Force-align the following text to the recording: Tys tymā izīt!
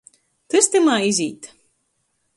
Tys 0.53 0.69
tymā 0.77 0.95
izīt! 1.11 1.51